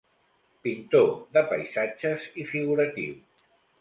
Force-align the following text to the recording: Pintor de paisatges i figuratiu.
Pintor 0.67 1.11
de 1.37 1.43
paisatges 1.51 2.25
i 2.45 2.47
figuratiu. 2.55 3.13